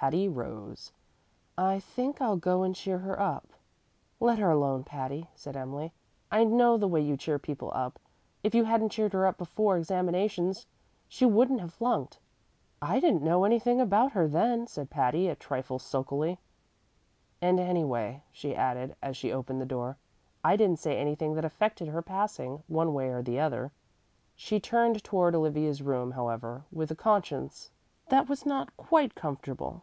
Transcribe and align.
Patty 0.00 0.28
rose. 0.28 0.92
"I 1.58 1.80
think 1.80 2.20
I'll 2.22 2.36
go 2.36 2.62
and 2.62 2.72
cheer 2.72 2.98
her 2.98 3.20
up." 3.20 3.52
"Let 4.20 4.38
her 4.38 4.48
alone, 4.52 4.84
Patty," 4.84 5.28
said 5.34 5.56
Emily. 5.56 5.92
"I 6.30 6.44
know 6.44 6.76
the 6.76 6.86
way 6.86 7.00
you 7.00 7.16
cheer 7.16 7.40
people 7.40 7.72
up. 7.74 7.98
If 8.44 8.54
you 8.54 8.62
hadn't 8.62 8.90
cheered 8.90 9.12
her 9.12 9.26
up 9.26 9.38
before 9.38 9.76
examinations 9.76 10.66
she 11.08 11.26
wouldn't 11.26 11.58
have 11.58 11.72
flunked." 11.72 12.20
"I 12.80 13.00
didn't 13.00 13.24
know 13.24 13.42
anything 13.42 13.80
about 13.80 14.12
her 14.12 14.28
then," 14.28 14.68
said 14.68 14.88
Patty, 14.88 15.26
a 15.26 15.34
trifle 15.34 15.80
sulkily; 15.80 16.38
"and, 17.42 17.58
anyway," 17.58 18.22
she 18.30 18.54
added 18.54 18.94
as 19.02 19.16
she 19.16 19.32
opened 19.32 19.60
the 19.60 19.66
door, 19.66 19.98
"I 20.44 20.54
didn't 20.56 20.78
say 20.78 20.96
anything 20.96 21.34
that 21.34 21.44
affected 21.44 21.88
her 21.88 22.02
passing, 22.02 22.62
one 22.68 22.94
way 22.94 23.08
or 23.08 23.22
the 23.24 23.40
other." 23.40 23.72
She 24.36 24.60
turned 24.60 25.02
toward 25.02 25.34
Olivia's 25.34 25.82
room, 25.82 26.12
however, 26.12 26.66
with 26.70 26.92
a 26.92 26.94
conscience 26.94 27.72
that 28.10 28.28
was 28.28 28.46
not 28.46 28.74
quite 28.76 29.16
comfortable. 29.16 29.82